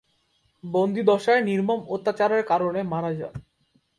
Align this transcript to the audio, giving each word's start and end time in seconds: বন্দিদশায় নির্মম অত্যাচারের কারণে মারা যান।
বন্দিদশায় 0.63 1.41
নির্মম 1.43 1.79
অত্যাচারের 1.87 2.43
কারণে 2.45 2.79
মারা 2.83 3.11
যান। 3.13 3.35